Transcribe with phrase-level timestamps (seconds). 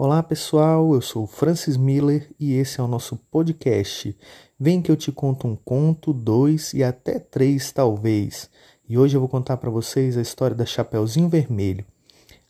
[0.00, 4.16] Olá pessoal, eu sou Francis Miller e esse é o nosso podcast.
[4.56, 8.48] Vem que eu te conto um conto, dois e até três talvez.
[8.88, 11.84] E hoje eu vou contar para vocês a história da Chapeuzinho Vermelho.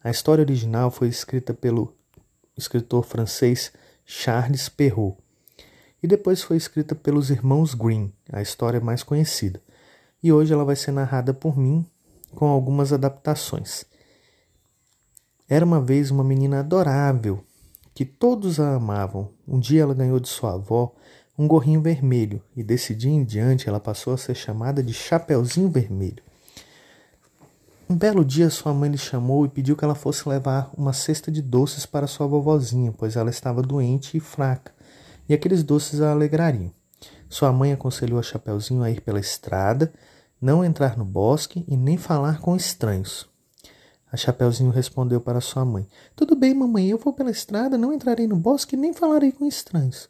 [0.04, 1.94] A história original foi escrita pelo
[2.54, 3.72] escritor francês
[4.04, 5.16] Charles Perrault
[6.02, 9.58] e depois foi escrita pelos irmãos Green, a história mais conhecida.
[10.22, 11.82] E hoje ela vai ser narrada por mim
[12.34, 13.86] com algumas adaptações.
[15.48, 17.42] Era uma vez uma menina adorável,
[17.94, 19.30] que todos a amavam.
[19.46, 20.94] Um dia ela ganhou de sua avó
[21.38, 25.70] um gorrinho vermelho e desse dia em diante ela passou a ser chamada de Chapeuzinho
[25.70, 26.22] Vermelho.
[27.88, 31.30] Um belo dia sua mãe lhe chamou e pediu que ela fosse levar uma cesta
[31.30, 34.74] de doces para sua vovozinha, pois ela estava doente e fraca,
[35.26, 36.70] e aqueles doces a alegrariam.
[37.26, 39.90] Sua mãe aconselhou a Chapeuzinho a ir pela estrada,
[40.38, 43.26] não entrar no bosque e nem falar com estranhos.
[44.10, 45.86] A Chapeuzinho respondeu para sua mãe:
[46.16, 50.08] Tudo bem, mamãe, eu vou pela estrada, não entrarei no bosque nem falarei com estranhos.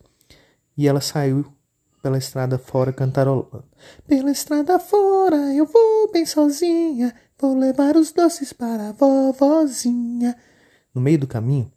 [0.77, 1.45] E ela saiu
[2.01, 3.65] pela estrada fora cantarolando.
[4.07, 10.37] Pela estrada fora eu vou bem sozinha, vou levar os doces para a vovozinha.
[10.95, 11.71] No meio do caminho,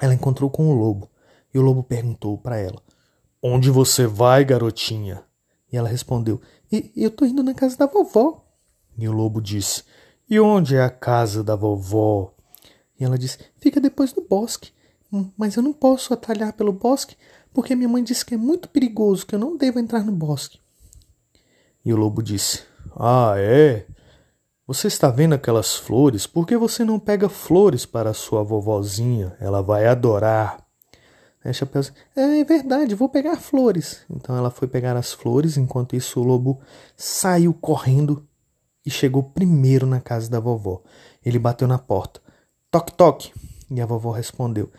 [0.00, 1.10] ela encontrou com o lobo,
[1.52, 2.80] e o lobo perguntou para ela:
[3.42, 5.24] Onde você vai, garotinha?
[5.72, 8.44] E ela respondeu: Eu estou indo na casa da vovó.
[8.96, 9.82] E o lobo disse:
[10.28, 12.34] e onde é a casa da vovó?
[12.98, 14.72] E ela disse: Fica depois do bosque.
[15.12, 17.16] Hum, mas eu não posso atalhar pelo bosque
[17.52, 20.60] porque minha mãe disse que é muito perigoso, que eu não devo entrar no bosque.
[21.84, 22.62] E o lobo disse:
[22.94, 23.86] Ah, é?
[24.66, 26.26] Você está vendo aquelas flores?
[26.26, 29.34] Por que você não pega flores para a sua vovozinha?
[29.40, 30.62] Ela vai adorar.
[31.42, 34.02] Aí Chapeuzinho, é, é verdade, vou pegar flores.
[34.10, 36.60] Então ela foi pegar as flores, enquanto isso o lobo
[36.94, 38.27] saiu correndo
[38.88, 40.80] e chegou primeiro na casa da vovó.
[41.22, 42.22] Ele bateu na porta.
[42.70, 43.34] Toque, toque.
[43.70, 44.70] E a vovó respondeu: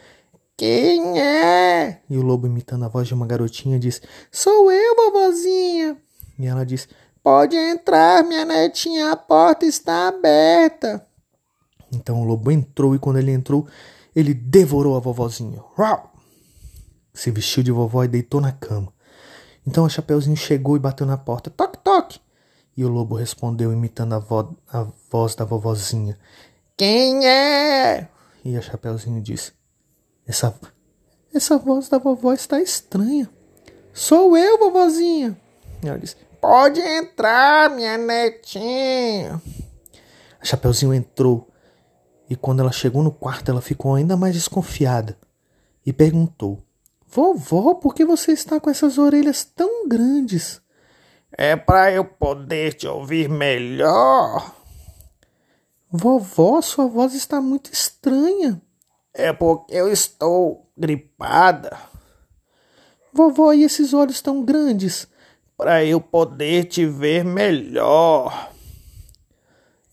[0.57, 2.01] Quem é?
[2.09, 5.95] E o lobo, imitando a voz de uma garotinha, disse: Sou eu, vovozinha.
[6.39, 6.87] E ela disse:
[7.21, 11.05] Pode entrar, minha netinha, a porta está aberta.
[11.93, 13.67] Então o lobo entrou e quando ele entrou,
[14.15, 15.63] ele devorou a vovozinha.
[15.77, 16.11] Uau!
[17.13, 18.91] Se vestiu de vovó e deitou na cama.
[19.67, 21.51] Então a Chapeuzinho chegou e bateu na porta.
[21.51, 22.19] Toque, toque.
[22.79, 26.17] E o lobo respondeu, imitando a, vo a voz da vovozinha:
[26.77, 28.07] Quem é?
[28.45, 29.51] E a Chapeuzinho disse:
[30.25, 30.57] Essa,
[31.35, 33.29] essa voz da vovó está estranha.
[33.93, 35.37] Sou eu, vovozinha.
[35.83, 39.41] E ela disse: Pode entrar, minha netinha.
[40.39, 41.49] A Chapeuzinho entrou
[42.29, 45.17] e quando ela chegou no quarto, ela ficou ainda mais desconfiada
[45.85, 46.63] e perguntou:
[47.05, 50.61] Vovó, por que você está com essas orelhas tão grandes?
[51.31, 54.55] É para eu poder te ouvir melhor.
[55.91, 58.61] Vovó, sua voz está muito estranha.
[59.13, 61.77] É porque eu estou gripada.
[63.11, 65.07] Vovó, e esses olhos tão grandes?
[65.57, 68.51] Para eu poder te ver melhor.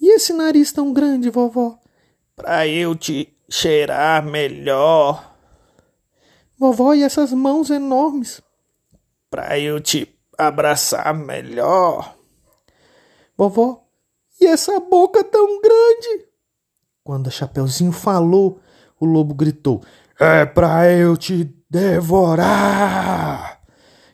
[0.00, 1.78] E esse nariz tão grande, vovó?
[2.36, 5.34] Para eu te cheirar melhor.
[6.58, 8.40] Vovó, e essas mãos enormes?
[9.30, 12.16] Para eu te abraçar melhor.
[13.36, 13.84] Vovó,
[14.40, 16.26] e essa boca tão grande?
[17.04, 18.60] Quando a Chapeuzinho falou,
[18.98, 19.82] o lobo gritou:
[20.18, 23.60] É pra eu te devorar!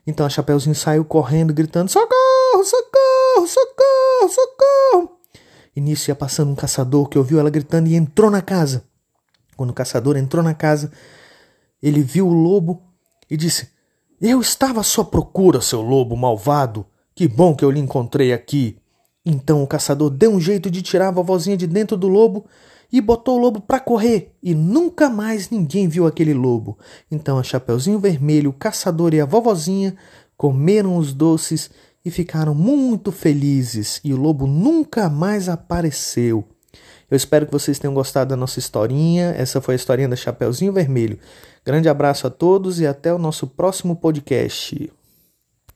[0.06, 5.20] Então a Chapeuzinho saiu correndo, gritando: Socorro, socorro, socorro, socorro!
[5.74, 8.84] E nisso ia passando um caçador que ouviu ela gritando e entrou na casa.
[9.56, 10.92] Quando o caçador entrou na casa,
[11.82, 12.82] ele viu o lobo
[13.30, 13.70] e disse:
[14.28, 16.86] eu estava à sua procura, seu lobo malvado.
[17.12, 18.78] Que bom que eu lhe encontrei aqui.
[19.26, 22.46] Então o caçador deu um jeito de tirar a vovozinha de dentro do lobo
[22.92, 26.78] e botou o lobo para correr, e nunca mais ninguém viu aquele lobo.
[27.10, 29.96] Então a Chapeuzinho Vermelho, o caçador e a vovozinha
[30.36, 31.70] comeram os doces
[32.04, 36.44] e ficaram muito felizes, e o lobo nunca mais apareceu.
[37.12, 39.34] Eu espero que vocês tenham gostado da nossa historinha.
[39.36, 41.18] Essa foi a historinha da Chapeuzinho Vermelho.
[41.62, 44.90] Grande abraço a todos e até o nosso próximo podcast.